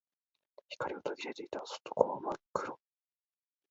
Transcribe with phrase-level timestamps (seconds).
[0.67, 1.61] 光は途切れていた。
[1.63, 2.75] 底は真っ暗。